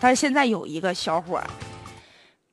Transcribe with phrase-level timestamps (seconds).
[0.00, 1.38] 但是现在有一个小伙，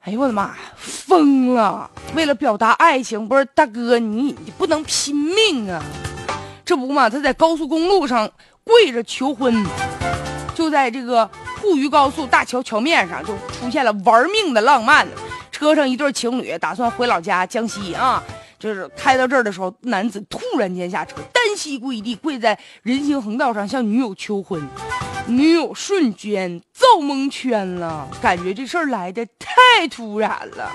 [0.02, 1.90] 哎呦我的妈，疯了！
[2.14, 5.82] 为了表达爱情，不是大哥，你你不能拼命啊！
[6.66, 8.30] 这不嘛，他在高速公路上
[8.64, 9.66] 跪着求婚，
[10.54, 11.30] 就在这个
[11.62, 15.08] 沪渝高速大桥桥面上，就出现了玩命的浪漫。
[15.50, 18.24] 车上一对情侣打算回老家江西啊，
[18.60, 24.62] 就是开到这儿的时候，男子突然间下车，单膝跪地，跪在人行横道上向女友求婚，
[25.26, 30.72] 女友瞬间遭蒙圈了，感觉这事儿来的太突然了，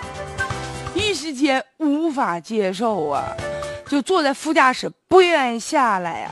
[0.95, 3.35] 一时间无法接受啊，
[3.89, 6.31] 就坐在副驾驶不愿意下来呀，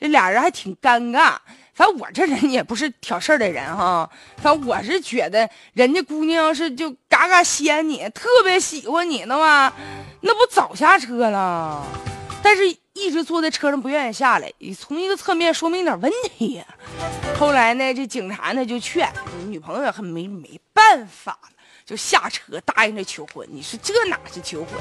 [0.00, 1.36] 这俩人还挺尴尬。
[1.74, 9.70] 反正我这人也不是挑事儿的人哈，反正我是觉得人家姑娘要是就嘎嘎掀你，特别喜欢你的话，
[10.22, 11.84] 那不早下车了。
[12.42, 16.64] 但是一直坐在车上不愿意下来，从一个侧面说明点问题呀。
[17.38, 19.10] 后来呢，这警察呢就劝
[19.48, 21.38] 女朋友，还没没办法
[21.86, 23.46] 就下车答应这求婚。
[23.50, 24.74] 你说这哪是求婚，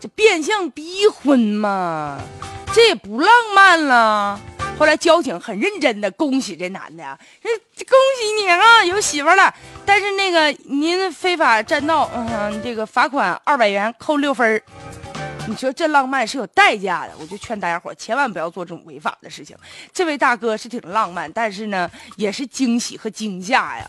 [0.00, 2.18] 这变相逼婚嘛？
[2.72, 4.40] 这也不浪漫了。
[4.78, 9.54] 后来交警很认真的恭喜这男的呀，恭喜你啊，有媳妇了。
[9.86, 14.62] 但是那个您非法占道，嗯，这个罚款二百元，扣六分
[15.48, 19.56] 你说这浪漫是有代价的，我就劝大家伙千万不要做这种违法的事情。
[19.92, 23.86] 这位大哥是挺浪漫，但是呢，也是惊喜和惊吓呀。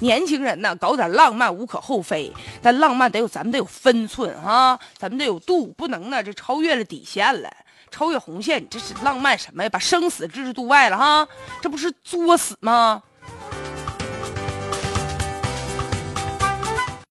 [0.00, 7.50] 年轻人呢，搞点浪漫无可厚非，但浪漫得有咱们得有分寸啊，咱们得有度，不能呢这超越了底线了。
[7.90, 9.68] 超越红线，你这是浪漫什么呀？
[9.68, 11.26] 把生死置之度外了哈，
[11.60, 13.02] 这不是作死吗？